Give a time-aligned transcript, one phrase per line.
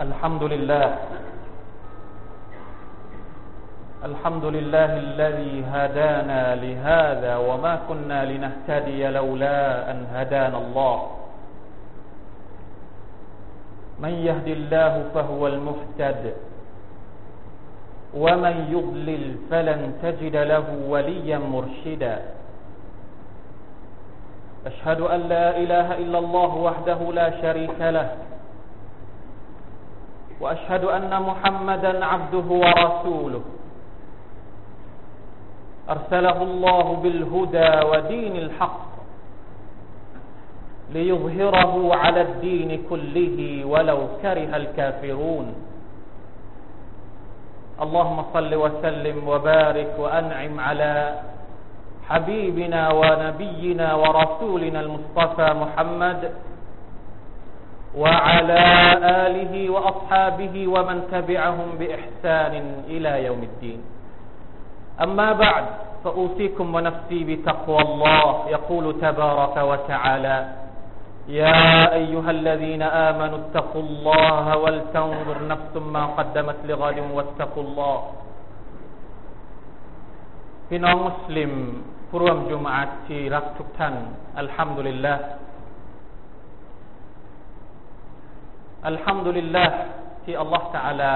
[0.00, 0.88] الحمد لله.
[4.04, 10.98] الحمد لله الذي هدانا لهذا وما كنا لنهتدي لولا أن هدانا الله.
[14.00, 16.32] من يهد الله فهو المهتد.
[18.16, 22.16] ومن يضلل فلن تجد له وليا مرشدا.
[24.66, 28.29] أشهد أن لا إله إلا الله وحده لا شريك له.
[30.40, 33.42] وأشهد أن محمدا عبده ورسوله.
[35.90, 38.90] أرسله الله بالهدى ودين الحق
[40.92, 45.46] ليظهره على الدين كله ولو كره الكافرون.
[47.80, 50.94] اللهم صل وسلم وبارك وأنعم على
[52.08, 56.20] حبيبنا ونبينا ورسولنا المصطفى محمد
[57.95, 58.63] وعلى
[59.25, 62.53] آله وأصحابه ومن تبعهم بإحسان
[62.87, 63.79] إلى يوم الدين
[65.01, 65.65] أما بعد
[66.03, 70.37] فأوصيكم ونفسي بتقوى الله يقول تبارك وتعالى
[71.27, 77.97] يا أيها الذين آمنوا اتقوا الله ولتنظر نفس ما قدمت لغد واتقوا الله
[80.69, 81.51] พี่น้องมุสลิม
[82.09, 83.95] ผู้ร่วมจุมอาที่รักทุกท่าน
[84.39, 85.13] อัลฮัมดุลิลละ
[88.86, 89.64] อัลฮัมดุลิลละ
[90.24, 91.14] ที่อัลลอฮฺตาลา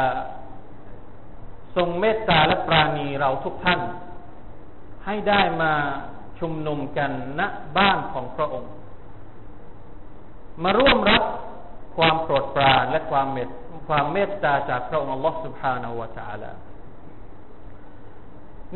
[1.76, 3.80] ทรงเมตตาและปราณีเราทุกท่าน
[5.04, 5.72] ให้ได้มา
[6.38, 7.42] ชุมนุมกันณ
[7.76, 8.72] บ้านของพระองค์
[10.62, 11.22] มาร่วมรับ
[11.96, 13.48] ความโปรดปรานและความเมต
[13.88, 16.52] ความเมตตาจากพระองค์อัลลอฮฺสุบฮานาวะตาลา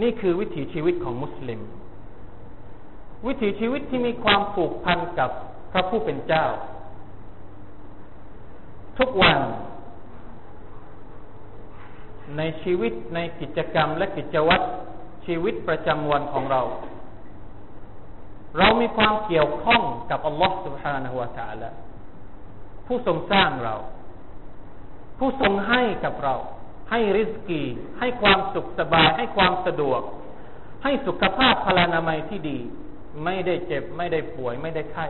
[0.03, 1.61] นี่คือวิถีชีวิตของมุสลิม
[3.27, 5.31] วิถีชีวิตที่มีความผูกพันกับ
[5.73, 6.45] พระผู้เป็นเจ้า
[9.00, 9.40] ทุกวัน
[12.38, 14.66] ในชีวิตในกิจกรรมและกิจวัตร
[15.26, 16.62] ชีวิตประจำวันของเรา
[18.58, 21.70] เรามีความเกี่ยวข้องกับอัลลอฮฺ سبحانه และ تعالى
[22.88, 23.76] ผู้ทรงสร้างเรา
[25.20, 26.36] ผู้ทรงให้กับเรา
[26.92, 27.62] ให้ริสกี
[28.00, 30.02] ให้ความสุขสบาย ให้ความสะดวก
[30.84, 32.60] ให้สุขภาพพลานามัยที่ดี
[33.24, 35.08] ไม่ได้เจ็บ ไม่ได้ป่วย ไม่ได้ไข้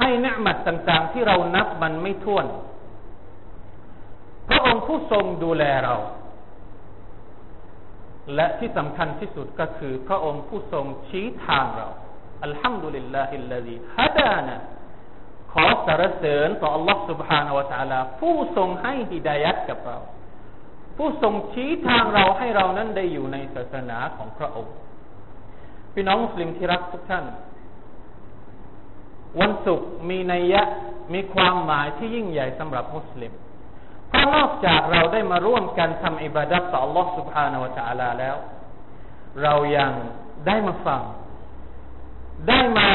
[0.00, 2.46] ให้เนืมัดต่างๆ ที่เรานับมันไม่ถ้วน
[4.48, 5.96] พระองค์ผู้ทรงดูแลเรา
[8.34, 11.88] และที่สำคัญที่สุดก็คือ พระองค์ผู้ทรงชี้ทางเรา
[12.44, 14.56] อัลฮัมดุลิลลาฮิลลาฮิฮะดานะ
[15.52, 19.98] ขอสรรเสริญต่อ Allah سبحانه และ تعالى ผู้ทรงให้ฮิดายัดกับเรา
[20.96, 24.74] ผู้ทรงชี้ทางเราให้เรานั้นได้อยู่ในศาสนาของพระองค์
[25.94, 27.24] พี่น้องมุสลิมที่รักทุกท่าน
[29.40, 30.62] วันศุกร์มีนัยยะ
[31.14, 33.32] มีความหมายที่ยิ่งใหญ่สำหรับมุสลิม
[34.08, 38.36] เพราะนอกจากเราได้มาร่วมกันทำอิบาดัตต่อ Allah سبحانه และ تعالى แล้ว
[39.42, 39.92] เรายัง
[40.46, 41.02] ได้มาฟัง
[42.48, 42.88] ได้มา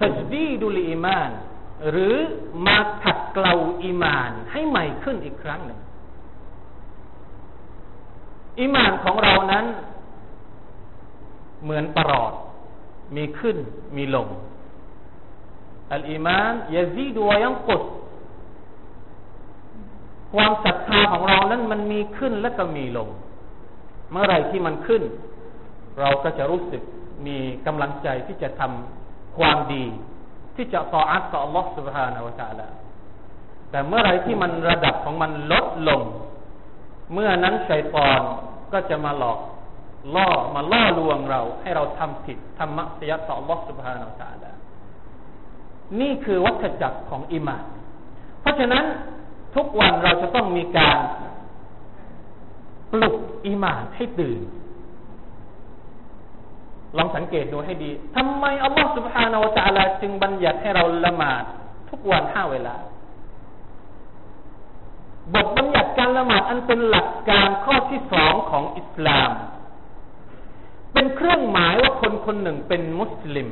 [0.00, 1.30] ตัจดีดุลอีมาน
[1.90, 2.14] หรือ
[2.66, 5.80] มาขัดเกลาอีมานให้ใหม่ขึ้นอีกครั้งหนึ่ง
[8.58, 9.66] อีมานของเรานั้น
[11.62, 12.32] เหมือนประหลอด
[13.16, 13.56] มีขึ้น
[13.96, 14.28] มีลง
[15.92, 17.82] อัลอีมานยาซีดวยังกด
[20.34, 23.08] ความศรัทธาของเรานั้นมันมีขึ้นและก็มีลง
[24.10, 25.02] เมื่อไรที่มันขึ้น
[26.00, 26.82] เราก็จะรู้สึก
[27.26, 29.84] มีกำลังใจที่จะทำความดี
[30.56, 32.68] ที่จะต่ออัตต่อ Allah سبحانه และ تعالى
[33.70, 36.00] แต่เมื่อไรที่มันระดับของมันลดลง
[37.12, 38.20] เมื่อนั้นชัยตอน
[38.72, 39.38] ก็จะมาหลอก
[40.15, 44.51] ล่อมาล่อลวงเรา ให้เราทำผิดธรรมะสยต่อลอสุภาโาตาลา
[45.99, 47.63] นี่คือวัฏจักรของอิมาน
[48.41, 48.85] เพราะฉะนั้น
[49.55, 50.97] ทุกวันเราจะต้องมีการ
[52.91, 53.15] ปลุก
[53.45, 54.41] อิมานให้ตื่น
[56.97, 61.43] ลองสังเกตดูให้ดี ทำไมอัลลอฮฺสุบฮานาวะตะลาจึงบัญญัติให้เราละหมาด
[61.89, 62.75] ทุกวันห้าเวลา
[65.33, 69.31] บทบัญญัติการละหมาดอันเป็นหลักการข้อที่สองของอิสลาม
[71.03, 73.49] เป็นเครื่องหมายว่าคนคนหนึ่งเป็นมุสลิม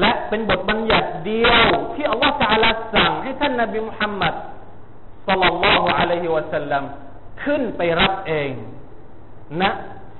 [0.00, 4.34] และเป็นบทบัญญัติเดียว ที่อัลลอฮฺสั่งสั่งให้ท่านนบีมุฮัมมัด
[5.28, 6.84] สัลลัลลอฮุอะลัยฮิวะสัลลัม
[7.42, 8.50] ขึ้นไปรับเอง
[9.60, 9.62] ณ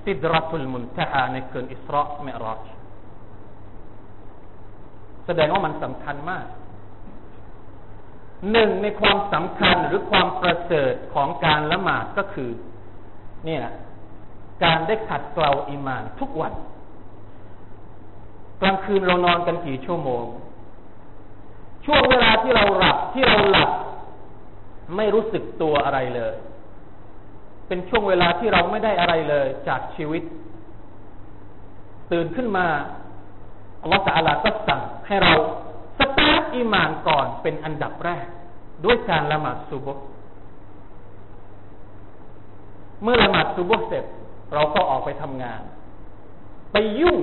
[0.05, 2.65] ซิดรัตุลมุนตฮาในคืนอิสราเมรอจ
[5.27, 6.47] แสดงว่ามันสำคัญมาก
[8.53, 12.50] หนึ่งในความสำคัญหรือความประเสริฐของการละหมาดก็คือ
[13.47, 13.65] เนี่ย
[14.65, 16.55] การได้ขัดเกลาอิมานทุกวัน
[18.61, 20.25] กลางคืนเรานอนกันกี่ชั่วโมง
[21.85, 23.71] ช่วงเวลาที่เราหลับที่เราหลับ
[24.97, 26.35] ไม่รู้สึกตัวอะไรเลย
[27.69, 30.23] เป็นช่วงเวลาที่เราไม่ได้อะไรเลยจากชีวิต
[32.13, 32.67] ตื่นขึ้นมา
[33.83, 35.33] อัลลอฮฺตะอาลาก็สั่งให้เรา
[35.99, 38.27] สตาร์ทอิมานก่อนเป็นอันดับแรก
[38.85, 40.05] ด้วยการละหมาดซุบฮ์
[43.03, 44.05] เมื่อละหมาดซุบฮ์เสร็จ
[44.55, 45.61] เราก็ออกไปทำงาน
[46.73, 47.19] ไปยุ่ง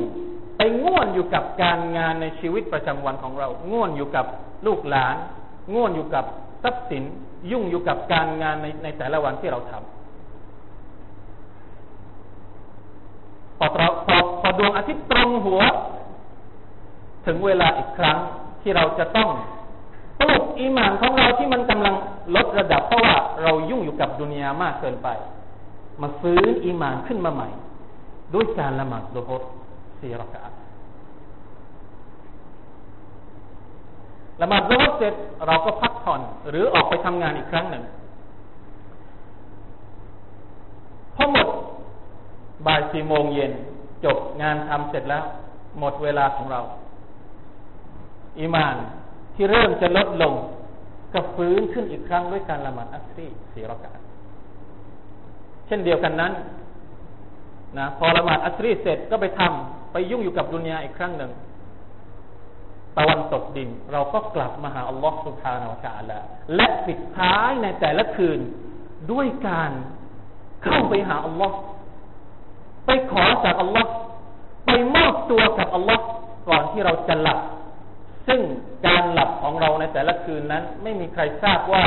[0.57, 4.25] ไปง่วนอยู่กับการงานในชีวิตประจำวันของเรา ง่วนอยู่กับ
[4.68, 5.15] ลูกหลาน
[5.74, 6.25] ง่วนอยู่กับ
[6.63, 7.03] ทรัพย์สิน
[7.51, 9.97] ยุ่งอยู่กับการงานในในแต่ละวันที่เราทำ
[13.57, 13.85] พอพอ
[14.41, 15.62] พอดวงอาทิตย์ตรงหัว
[17.25, 18.18] ถึงเวลาอีกครั้ง
[18.62, 19.30] ที่เราจะต้อง
[20.19, 21.95] ปลุกอีหมานของเราที่มันกำลัง
[22.35, 25.07] ลดระดับเพราะว่าเรายุ่งอยู่กับดุนยามากเกินไป
[26.01, 27.47] มาฟื้นอีมานขึ้นมาใหม่
[28.33, 29.44] ด้วยการละหมาดซุฮร
[29.99, 30.44] สี่รักา
[34.41, 35.13] ละหมาดซุฮรเสร็จ
[35.47, 37.83] เราก็พักผ่อนหรือออกไปทำงานอีกครั้งหนึ่ง
[41.15, 41.47] พอหมด
[42.65, 43.51] บ่ายสี่โมงเย็น
[44.05, 45.23] จบงานทำเสร็จแล้ว
[45.79, 46.61] หมดเวลาของเรา
[48.39, 48.75] อีมาน
[49.35, 50.33] ที่เริ่มจะลดลง
[51.13, 53.94] ก็ฟื้นขึ้นอีกครั้งด้วยการละหมาดอัสรีสี่รากา
[55.68, 56.34] เช่นเดียวกันนั้น
[57.78, 61.31] นะพอละหมาดอัสรีเสร็จก็ไปทำไปยุ่งอยู่กับดุนยาอีกครั้งหนึ่ง
[62.98, 66.22] ตะวันตกดิน เราก็กลับมาหาอัลลอฮฺสุบฮานาอัลลอฮ
[66.56, 68.40] และปิดท้ายในแต่ละคืน
[69.12, 69.72] ด้วยการ
[70.64, 71.58] เข้าไปหาอัลลอฮ์
[72.86, 73.92] ไปขอจากอัลลอฮ์
[74.66, 76.04] ไปมอบตัวกับอัลลอฮ์
[76.50, 77.40] ก่อนที่เราจะหลับ
[78.28, 78.42] ซึ่ง
[78.88, 81.84] การหลับของเราในแต่ละคืนนั้น ไม่มีใครทราบว่า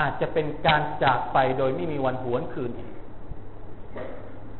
[0.00, 2.90] อาจจะเป็นการจากไปโดยไม่มีวันหวนคืนอีก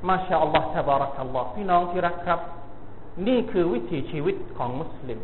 [0.09, 2.41] มาชาอัลลอฮ์ทบารักัลลอฮ์พี่น้องที่รักครับ
[3.29, 5.19] นี่คือวิถีชีวิตของมุสลิม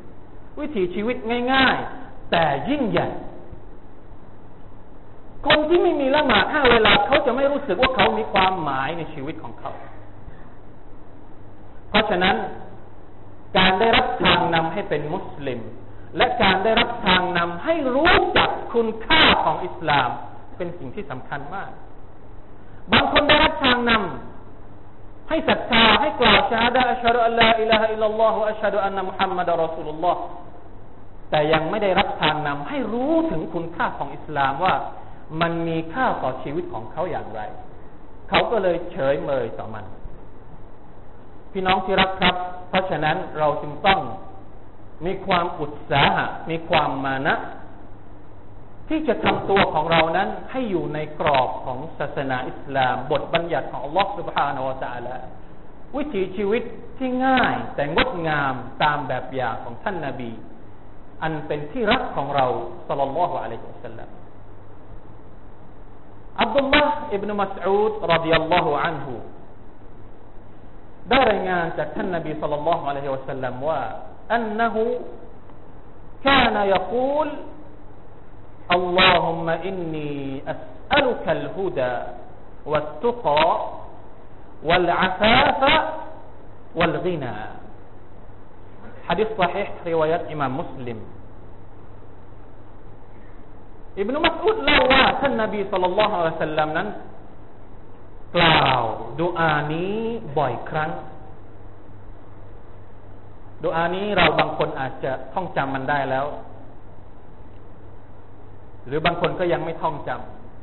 [0.60, 1.16] วิถีชีวิต
[1.52, 3.08] ง่าย ๆ แต่ยิ่งใหญ่
[5.46, 9.72] คนที่ไม่มีละหมาดห้าเวลาเขาจะไม่รู้สึกว่าเขามีความหมายในชีวิตของเขา
[11.88, 12.36] เพราะฉะนั้น
[13.58, 15.60] การได้รับทางนำให้เป็นมุสลิม
[16.16, 20.10] และการได้รับทางนำให้รู้จักคุณค่าของอิสลาม
[20.56, 21.70] เป็นสิ่งที่สำคัญมาก
[22.92, 24.35] บางคนได้รับทางนำ
[25.28, 30.20] ให้ศรัทธาให้กล่าวชาดะอัชฮะดุอัลลอฮอิลาฮะอิลลัลลอฮุอัชฮะดุอันนะมุฮัมมัดรอสูลุลลอฮ์
[31.30, 34.74] แต่ยังไม่ได้รับทางนำให้รู้ถึงคุณค่าของอิสลามว่า
[35.40, 37.40] มันมีค่าต่อชีวิตของเขาอย่างไร
[38.28, 39.84] เขาก็เลยเฉยเมยต่อมัน
[41.52, 42.34] พี่น้องที่รักครับ
[42.68, 44.00] เพราะฉะนั้นเราจึงต้อง
[45.06, 47.34] มีความอุตสาหะ มีความมานะ
[48.89, 55.15] ที่จะทำตัวของเรานั้นให้อยู่ในกรอบของศาสนาอิสลาม บทบัญญัติของอัลลอฮฺ سبحانه และ تعالى
[55.97, 56.63] วิถีชีวิต
[56.97, 58.53] ที่ง่าย แต่งดงาม
[58.83, 60.31] ตามแบบอย่างของท่านนาบี
[61.23, 62.45] อันเป็นที่รักของเรา
[62.87, 64.09] สัลลัลลอฮุอะลัยฮิวะสัลลัม
[66.41, 69.13] อับดุลลาห์อิบนุมัสอูดรดิยัลลอฮุอันฮุ
[71.09, 73.81] ได้รายงานจากท่านนบีสัลลัลลอฮุอะลัยฮิวะสัลลัมว่า
[74.37, 74.75] أنه
[76.27, 77.27] كان يقول
[78.71, 80.11] اللهم إني
[80.47, 81.95] أسألك الهدى
[82.65, 83.45] والتقى
[84.63, 85.61] والعفاف
[86.75, 87.35] والغنى
[89.07, 90.99] حديث صحيح رواية إمام مسلم
[93.99, 96.87] อิบนุมัสอุดเล่าว่าท่านนบีสุลต่านละฮ์อัลสัลลัมนั้น
[98.35, 98.81] กล่าว
[99.19, 99.95] ดูอานี้
[100.37, 100.91] บ่อยครั้ง
[103.63, 106.25] ดูอานี้เราบางคนอาจจะท่องจำมันได้แล้ว
[108.86, 110.10] หรือบางคนก็ยังไม่ท่องจ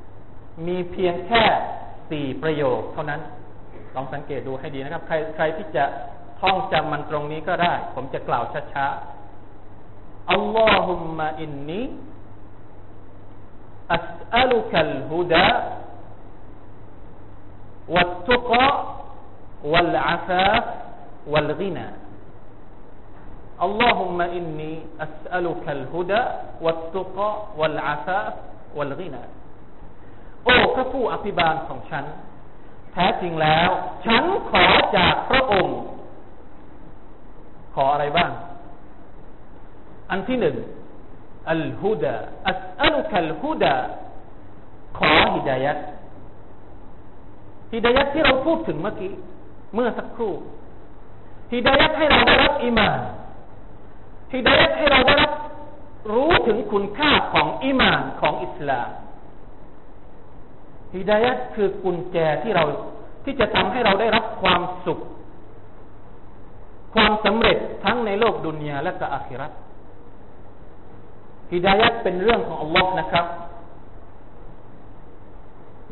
[0.07, 1.43] ำมีเพียงแค่
[2.09, 3.21] สี่ประโยคเท่านั้น
[3.95, 5.83] ลองสังเกตดูให้ดีนะครับ ใครใครที่จะ
[6.41, 11.81] ท่องจำมันตรงนี้ก็ได้ ผมจะกล่าวช้าๆอัลลอฮุมมะอินนี
[13.93, 15.47] อัสอัลุคัลฮุดะ
[17.95, 18.65] วัตตุกะ
[19.71, 20.47] วัลอาฟา
[21.33, 21.85] วัลกินา
[23.66, 24.72] اللهم إني
[25.04, 26.22] أسألك الهدى
[26.64, 28.34] والتقى والعفاف
[28.76, 29.24] والغنى
[30.44, 32.04] โอ้พระผู้อภิบาลของฉัน
[32.92, 33.70] แท้จริงแล้ว
[34.04, 34.64] ฉันขอ
[34.96, 35.78] จากพระองค์
[37.74, 38.30] ขออะไรบ้าง
[40.10, 40.56] อันที่หนึ่ง
[41.50, 42.16] อัลฮุดา
[42.48, 43.76] อัสอัลุคัลฮุดา
[44.98, 45.78] ขอฮิดายัด
[47.72, 49.12] ฮิดายัดที่เราพูดถึงเมื่อกี้
[49.74, 50.32] เมื่อสักครู่
[51.52, 52.98] ฮิดายัดให้เราได้รับอิมาน
[54.33, 55.31] ฮิดายัดให้เราได้รับ
[56.11, 58.89] รู้ถึงคุณค่าของอิมานของอิสลาม
[60.95, 62.63] ฮิดายัดคือกุญแจที่เรา
[63.25, 64.99] ที่จะทำให้เราได้รับความสุข
[66.95, 69.51] ความสำเร็จทั้งในโลกดุนยาและก็อาคิรัต
[71.53, 73.25] ฮิดายัดเป็นเรื่องของอัลลอฮ์นะครับ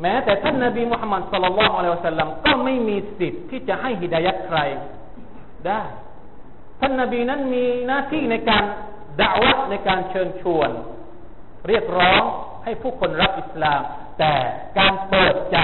[0.00, 4.58] แม้แต่ท่านนาบีมุฮัมมัดสุลลัลลอฮุอะลัยฮิวสัลลัมก็ไม่มีสิทธิ์ที่จะให้ฮิดายัดใคร
[5.66, 5.82] ได้
[6.80, 8.64] ท่านนาบีนั้นมีหน้าที่ในการ
[9.20, 10.70] ด่าวะในการเชิญชวน
[11.68, 12.22] เรียกร้อง
[12.64, 13.80] ให้ผู้คนรับอิสลาม
[14.18, 14.32] แต่
[14.78, 15.58] การเปิดใจ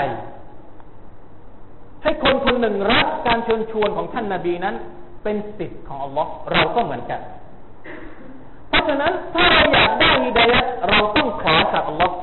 [2.02, 4.76] ให้คนคนหนึ่งรับการเชิญชวนของท่านนาบีนั้น
[5.22, 7.20] เป็นสิทธิ์ของอัลลอฮ์เราก็เหมือนกัน
[8.68, 10.60] เพราะฉะนั้นถ้าเราอยากได้ฮิดายะ
[10.90, 12.16] เราต้องขอจากอัลลอฮ์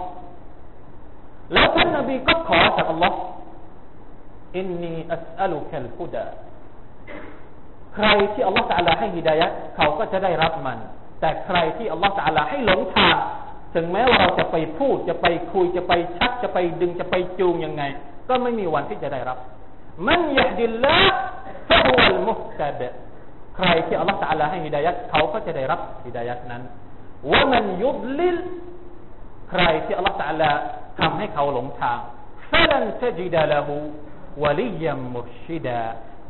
[1.54, 3.18] แล้วท่านนาบีก็ขอจากอัลลอฮ์
[4.58, 6.25] อินนีอัสอัลุคัลฮุดา
[7.96, 10.78] ใครที่อัลลอฮ์ตะลาให้ฮิดายะเขาก็จะได้รับมัน
[11.20, 13.16] แต่ใครที่อัลลอฮ์ตะลาให้หลงทาง
[13.75, 17.84] ถึงแม้ว่าเราจะไปพูดจะไปคุยจะไปชักจะไปดึงจะไปจูงยังไง
[18.30, 19.38] ก็ไม่มีวันที่จะได้รับ
[20.08, 21.00] มันยะดิลละ
[21.70, 22.82] ฟะฮุวัลมุฮตัด
[23.58, 26.62] ใครที่อัลลอฮฺตะลาให้ฮิดายัดเขาก็จะได้รับฮิดายัดนั้น
[27.32, 28.38] ว่ามันยุบลิล
[29.52, 30.52] ใครที่อัลลอฮฺตะลา
[31.00, 32.00] ทำให้เขาหลงทาง
[32.52, 33.04] ฟะลันต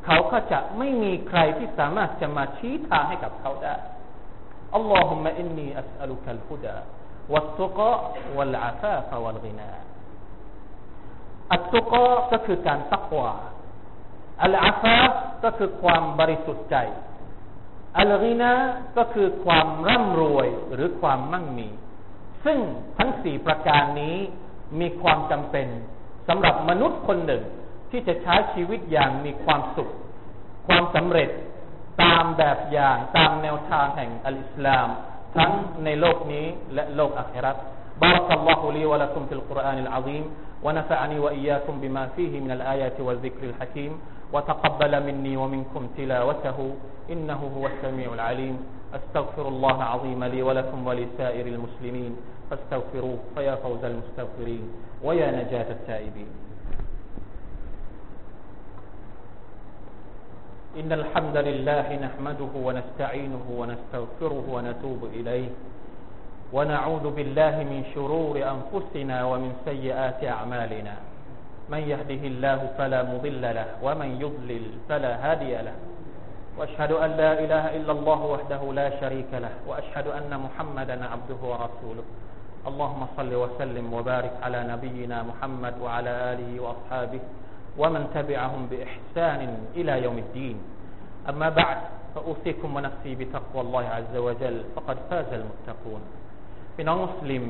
[0.06, 3.76] เขาก็จะไม่มีใครที่สามารถจะมาชี้ทางให้กับเขาได้
[4.76, 6.76] อัลลอฮุมะอินนีอัสอัลุกัลฮุดะ
[7.34, 7.92] วัตตุกะ
[8.38, 9.70] วัลอาฟาฟวัลกินา
[11.54, 13.32] อัตตุกะก็คือการตักวา
[14.44, 14.98] อัลอาฟา
[15.44, 16.76] ก็คือความบริสุทธิ์ใจ
[18.00, 18.52] อัลกินา
[18.98, 21.70] ก็คือความร่ำรวยหรือความมั่งมี
[22.46, 22.60] ซึ่ง
[22.98, 24.18] ทั้งสี่ประการนี้
[24.80, 25.68] มีความจำเป็น
[26.28, 27.44] สำหรับมนุษย์คนหนึ่ง
[27.95, 29.91] ที่จะใช้ชีวิตอย่างมีความสุข
[30.67, 31.31] ความสำเร็จ
[32.03, 34.89] ตามแบบอย่างตามแนวทางแห่งอัลอิสลาม
[35.37, 35.50] ทั้ง
[35.85, 37.57] ในโลกนี้และโลกอาคราต
[38.00, 40.25] بارك الله لي ولكم في القرآن العظيم
[40.65, 43.93] ونفعني وإياكم بما فيه من الآيات والذكر الحكيم
[44.33, 46.59] وتقبل مني ومنكم تلاوته
[47.12, 48.57] إنه هو السميع العليم
[48.95, 52.17] أستغفر الله العظيم لي ولكم ولسائر المسلمين
[52.50, 54.65] فاستغفروه فيا فوز المستغفرين
[55.05, 56.29] ويا نجاة التائبين
[60.75, 65.50] إن الحمد لله نحمده ونستعينه ونستغفره ونتوب إليه.
[66.53, 70.96] ونعوذ بالله من شرور أنفسنا ومن سيئات أعمالنا.
[71.72, 75.75] من يهده الله فلا مضل له ومن يضلل فلا هادي له.
[76.60, 82.05] وأشهد أن لا إله إلا الله وحده لا شريك له وأشهد أن محمدا عبده ورسوله.
[82.67, 87.20] اللهم صل وسلم وبارك على نبينا محمد وعلى آله وأصحابه
[87.79, 89.41] ومن تبعهم بإحسان
[89.77, 90.57] إلى يوم الدين
[91.29, 91.79] أما بعد
[92.15, 96.03] فأوصيكم ونفسي بتقوى الله عز وجل فقد فاز المتقون
[96.75, 97.45] พี่น้องมุสลิม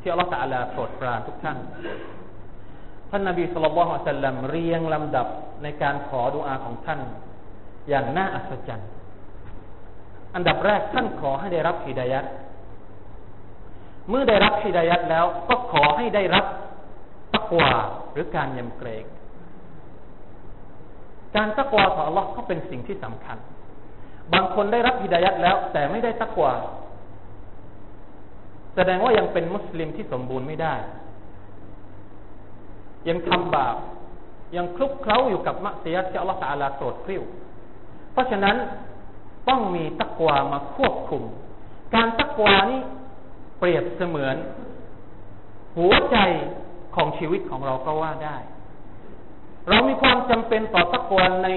[0.00, 1.58] ที่อัลลอฮฺตะลาโปรดปรานทุกท่าน
[3.10, 5.26] ท่านนบีสุลต่านละฮ์สัลลัมเรียงลำดับ
[5.62, 7.00] ในการขอดุอาของท่าน
[7.88, 8.90] อย่างน่าอัศจรรย์
[10.34, 12.24] อันดับแรกท่านขอให้ได้รับฮิดายัด
[14.08, 16.46] เมื่อได้รับฮิดายัดแล้ว ก็ขอให้ได้รับ
[17.34, 17.72] ตักวา
[18.12, 19.04] หรือการยำเกรง
[21.35, 23.37] การตักวาต่อ Allah ก็เป็นสิ่งที่สำคัญ
[24.33, 26.53] บางคนได้รับฮิดายัดแล้ว แต่ไม่ได้ตักวา
[28.75, 30.75] แสดงว่ายังเป็นมุสลิมที่สมบูรณ์ไม่ได้
[33.09, 33.75] ยังทำบาป
[34.55, 37.23] ยังคลุกเคล้าอยู่กับมัสยิดที่อัลลอฮฺตาลาโกรธกริ้ว
[38.11, 38.55] เพราะฉะนั้น
[39.49, 41.23] ต้องมีตักวามาควบคุม
[41.95, 42.79] การตักวานี้
[43.59, 44.35] เปรียบเสมือน
[45.77, 46.17] หัวใจ
[46.95, 48.37] ของชีวิตของเราก็ว่าได้
[49.69, 51.47] เรามีความจำเป็นต่อตักวาใน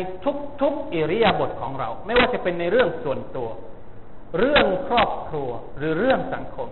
[0.61, 3.49] ทุกๆอิริยาบถของเรา ไม่ว่าจะเป็นในเรื่องส่วนตัว
[4.39, 6.69] เรื่องครอบครัวหรือเรื่องสังคม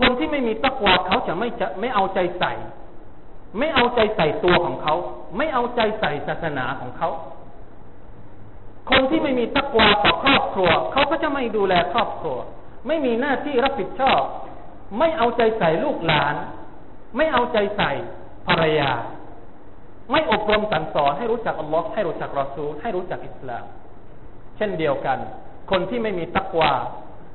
[0.00, 2.52] คนที่ไม่มีตักวาเขาจะไม่จะไม่เอาใจใส่
[3.58, 4.94] ไม่เอาใจใส่ตัวของเขา
[5.36, 7.10] ไม่เอาใจใส่ศาสนาของเขา
[8.90, 12.38] คนที่ไม่มีตักวาต่อครอบครัว เขาก็จะไม่ดูแลครอบครัว
[12.86, 14.20] ไม่มีหน้าที่รับผิดชอบ
[14.98, 16.34] ไม่เอาใจใส่ลูกหลาน
[17.16, 17.90] ไม่เอาใจใส่
[18.46, 18.90] ภรรยา
[20.12, 23.64] ไม่อบรมสั่งสอนให้รู้จักอัลลอฮ์ให้รู้จักรอซูลให้รู้จักอิสลาม
[24.56, 25.18] เช่นเดียวกัน
[25.70, 26.72] คนที่ไม่มีตักวา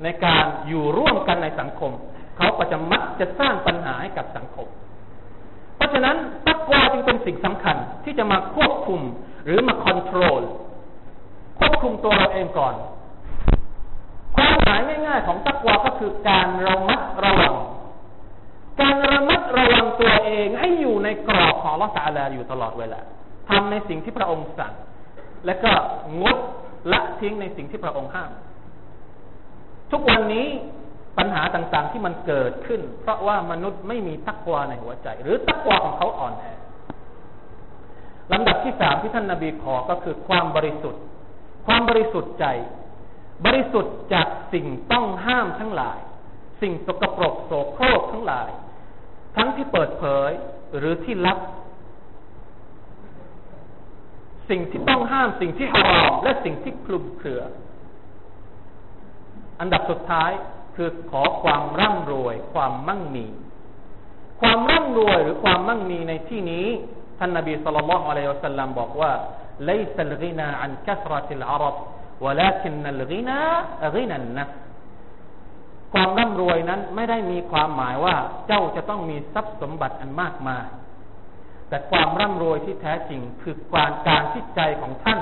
[0.03, 1.91] ในการอยู่ร่วมกันในสังคม
[2.37, 4.67] เขาก็จะมักจะสร้างปัญหาให้กับสังคม
[5.75, 6.15] เพราะฉะนั้น
[6.47, 9.01] ตักวาจึงเป็นสิ่งสำคัญที่จะมาควบคุม
[9.45, 10.41] หรือมาคอนโทรล
[11.59, 12.75] ควบคุมตัวเราเองก่อน
[14.35, 17.53] ความหมายง่าย ๆ ของตักวาก็คือการระมัดระวัง
[18.81, 22.99] การระมัดระวังตัวเองให้อยู่ในกรอบของละตาลาอยู่ตลอดเวลา
[23.49, 24.73] ทำในสิ่งที่พระองค์สั่ง
[25.45, 25.71] และก็
[26.21, 26.37] งด
[26.91, 28.31] ละทิ้งในสิ่งที่พระองค์ห้าม
[29.91, 30.47] ทุกวันนี้
[31.17, 36.45] ปัญหาต่างๆที่มันเกิดขึ้น เพราะว่ามนุษย์ไม่มีตักวาในหัวใจ หรือตักวาของเขาอ่อนแอ
[38.31, 41.01] ลำดับที่สามที่ท่านนาบีขอก็คือความบริสุทธิ์
[41.67, 42.45] ความบริสุทธิ์ใจ
[43.45, 45.99] บริสุทธิ์จากสิ่งต้องห้ามทั้งหลาย
[46.61, 48.49] สิ่งสกปรกโสโครกทั้งหลาย
[49.36, 50.30] ทั้งที่เปิดเผย
[50.78, 51.38] หรือที่ลับ
[54.50, 57.42] สิ่งที่ต้องห้ามสิ่งที่ฮารอมและสิ่งที่คลุมเครือ
[59.60, 60.30] อันดับสุดท้าย
[60.74, 63.26] คือขอความร่ำรวย ความมั่งมี
[64.40, 66.66] ความร่ำรวยหรือความมั่งมีในที่นี้
[67.18, 69.12] ท่านนบีสุลต่านละอัลลอฮฺสัลลัมบอกว่า
[69.70, 71.74] ليس الغنى عن كثرة العرب
[72.24, 73.42] ولكن الغنى
[73.94, 74.65] غنى النفس
[75.93, 78.15] ความร่ำรวยนั้นไม่ได้มีความหมายว่า
[78.47, 80.65] เจ้าจะต้องมีทรัพย์สมบัติอันมากมาย
[81.69, 85.19] แต่ความร่ำรวยที่แท้จริงคือการการที่ใจของท่าน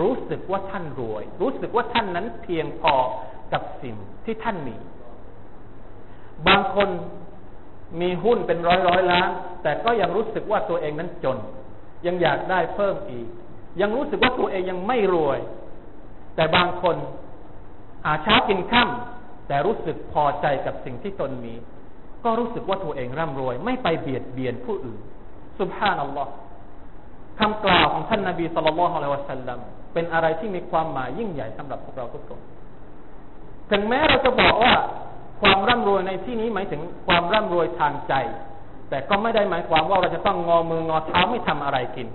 [0.00, 2.94] รู้สึกว่าท่านรวย รู้สึกว่าท่านนั้นเพียงพอ
[3.52, 3.94] กับสิ่ง
[4.24, 4.76] ที่ท่านมี
[6.46, 6.88] บางคน
[8.00, 9.28] มีหุ้นเป็นร้อยร้อยล้าน
[9.62, 11.38] แต่ก็ยังรู้สึกว่าตัวเองนั้นจน
[12.06, 13.26] ยังอยากได้เพิ่มอีก
[13.80, 15.38] ยังรู้สึกว่าตัวเองยังไม่รวย
[16.36, 16.96] แต่บางคน
[18.04, 19.11] หาเช้ากินค่ำ
[19.48, 21.54] แต่รู้สึกพอใจกับสิ่งที่ตนมี
[22.24, 25.00] ก็รู้สึกว่าตัวเองร่ำรวย ไม่ไปเบียดเบียนผู้อื่น
[25.60, 26.32] สุบฮานัลลอฮ์
[27.40, 29.58] คำกล่าวของท่านนาบีสุลต่านของเราสัลลัม
[29.94, 32.40] เป็นอะไรที่มีความหมายยิ่งใหญ่สำหรับพวกเราทุกคน
[33.70, 34.72] ถึงแม้เราจะบอกว่า
[35.40, 38.14] ความร่ำรวยในที่นี้หมายถึงความร่ำรวยทางใจ
[38.90, 42.08] แต่ก็ไม่ได้หมายความว่าเราจะต้องงอมืองอเท้าไม่ทำอะไรกิน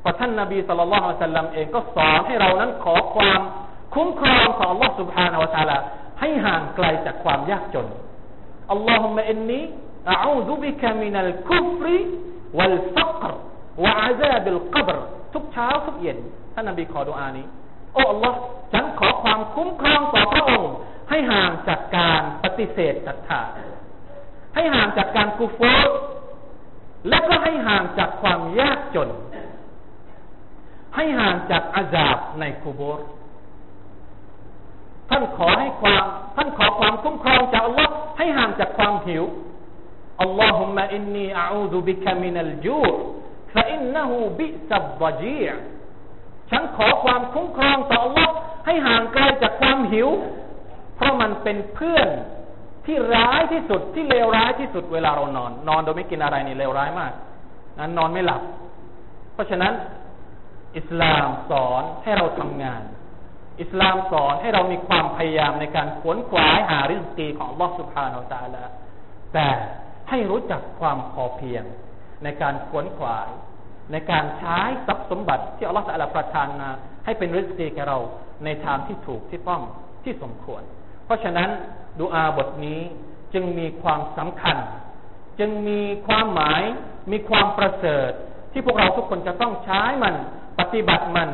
[0.00, 3.40] เพราะท่านนาบีสุลต่านของเราสัลลัมเองก็สอนให้เรานั้นขอความ
[3.94, 5.78] คุ้มครองของอัลลอฮ์สุบฮานะอัลลอ
[6.20, 7.88] ให้ห่างไกลจากความยากจน
[8.70, 9.60] อัลลอฮุมะอินนี
[10.10, 11.98] อะอูซุบิกะมินัลคุฟริ
[12.58, 13.32] วัลฟักร
[13.84, 14.96] วะอาซาบิลกับร
[15.32, 16.18] ทุกเช้าทุกเย็น
[16.54, 17.46] ท่านนบีขอดุอานี้
[17.94, 18.32] โอ้ Allah
[18.72, 20.72] ฉันขอความคุ้มครองต่อพระองค์
[21.10, 23.42] ให้ห่างจากการปฏิเสธศรัทธา
[24.54, 25.88] ให้ห่างจากการกุฟร
[27.08, 29.08] และก็ให้ห่างจากความยากจน
[30.96, 36.04] ให้ห่างจากอาซาบในคุโบรท่านขอให้ความ
[36.36, 39.24] ท่านขอความคุ้มครองจากอัลลอฮ์ให้ห่างจากความหิว
[40.22, 42.82] อัลลอฮุมะอินนีอาอูซุบิกะมินัลจู
[43.54, 45.42] ฟะอินนะฮูบิซับวะจี
[46.50, 48.28] ฉันขอความคุ้มครองต่อ Allah
[48.66, 50.08] ให้ห่างไกลจากความหิว
[50.96, 52.08] เพราะมันเป็นเพื่อน
[52.86, 57.12] ที่ร้ายที่สุดที่เลวร้ายที่สุดเวลาเรานอน นอนโดยไม่กินอะไรนี่เลวร้ายมาก
[57.78, 58.42] นั้นนอนไม่หลับ
[59.32, 59.72] เพราะฉะนั้น
[60.78, 62.82] อิสลามสอนให้เราทำงาน
[63.60, 68.64] อิสลามสอนให้เรามีความพยายามในการขวนขวายหาริสกีของลอสุภาเราตาละ
[69.34, 69.48] แต่
[70.08, 71.64] ให้รู้จักความพอเพียง
[72.24, 73.28] ในการขวนขวาย
[73.92, 76.70] ในการใช้ทรัพย์สมบัติที่อัลลอฮฺสัลประทานมา
[77.04, 77.98] ให้เป็นริสกีแก่เรา
[78.44, 79.62] ในทางที่ถูกที่ต้อง
[80.04, 80.62] ที่สมควร
[81.04, 81.48] เพราะฉะนั้น
[82.00, 82.80] ดูอาบทนี้
[83.34, 84.56] จึงมีความสำคัญ
[85.38, 86.62] จึงมีความหมาย
[87.12, 88.10] มีความประเสริฐ
[88.52, 90.14] ที่พวกเราทุกคนจะต้องใช้มัน
[90.58, 91.28] ปฏิบัติมัน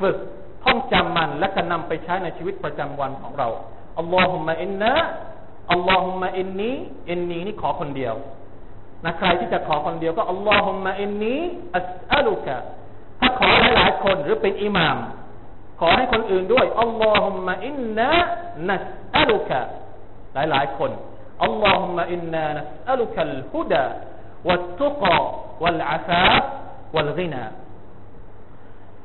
[0.00, 0.16] ฝึก
[0.64, 3.48] ท่องจำมันและจะนำไปใช้ในชีวิตประจำวันของเรา
[3.98, 4.92] อัลลอฮุมะอินนะ
[5.72, 6.70] อัลลอฮุมะอินนี
[7.10, 8.14] อินนีนี่ขอคนเดียว
[9.04, 11.34] นะใครที่จะขอคนเดียวก็อัลลอฮุมะอินนี
[11.76, 12.56] อัสอัลุกะ
[13.20, 14.98] ถ้าขอหลายๆคนหรือเป็นอิหมาม
[15.80, 18.10] ขอให้คนอื่นด้วยอัลลอฮุมะอินนะ
[18.68, 18.82] นัส
[19.16, 19.60] อัลุกะ
[20.34, 20.90] หลายๆคน
[21.44, 23.84] อัลลอฮุมะอินนานัสอัลุกะลฮุดะ
[24.48, 25.16] วัตตุกะ
[25.62, 26.24] วัลอาฟา
[26.94, 27.42] วัลกินา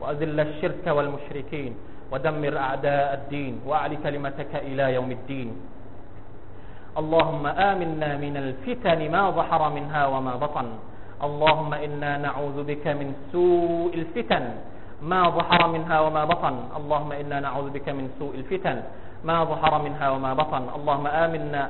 [0.00, 1.72] وأذل الشرك والمشركين
[2.12, 5.50] ودمر أعداء الدين وأعل كلمتك إلى يوم الدين.
[6.94, 10.68] اللهم آمنا من الفتن ما ظهر منها وما بطن.
[11.22, 14.44] اللهم إنا نعوذ بك من سوء الفتن
[15.02, 16.54] ما ظهر منها وما بطن.
[16.76, 18.82] اللهم إنا نعوذ بك من سوء الفتن
[19.24, 20.62] ما ظهر منها وما بطن.
[20.76, 21.64] اللهم آمنا.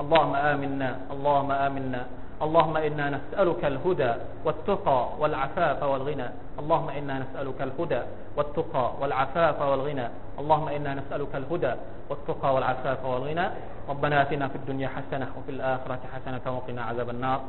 [0.00, 0.90] اللهم آمنا.
[1.14, 2.02] اللهم آمنا.
[2.36, 4.12] اللهم إنا نسألك الهدى
[4.44, 6.28] والتقى والعفاف والغنى.
[6.60, 8.02] اللهم إنا نسألك الهدى
[8.36, 10.06] والتقى والعفاف والغنى.
[10.40, 11.72] اللهم إنا نسألك الهدى
[12.10, 13.46] والتقى والعفاف والغنى.
[13.88, 17.40] ربنا آتنا في الدنيا حسنة وفي الآخرة حسنة وقنا عذاب النار.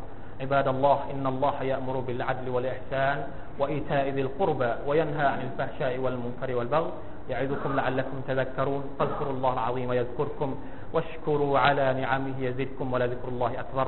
[0.41, 3.27] عباد الله إن الله يأمر بالعدل والإحسان
[3.59, 6.91] وإيتاء ذي القربى وينهى عن الفحشاء والمنكر والبغي.
[7.29, 8.83] يعظكم لعلكم تذكرون.
[8.99, 10.55] فاذكروا الله العظيم يذكركم
[10.93, 13.87] واشكروا على نعمه يزدكم ولذكر الله أكبر.